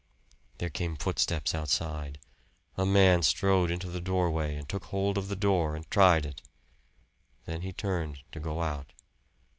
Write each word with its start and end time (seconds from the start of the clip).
There 0.57 0.71
came 0.71 0.95
footsteps 0.95 1.53
outside. 1.53 2.17
A 2.75 2.87
man 2.87 3.21
strode 3.21 3.69
into 3.69 3.87
the 3.87 4.01
doorway 4.01 4.55
and 4.55 4.67
took 4.67 4.85
hold 4.85 5.15
of 5.15 5.27
the 5.27 5.35
door 5.35 5.75
and 5.75 5.87
tried 5.91 6.25
it. 6.25 6.41
Then 7.45 7.61
he 7.61 7.71
turned 7.71 8.23
to 8.31 8.39
go 8.39 8.63
out. 8.63 8.93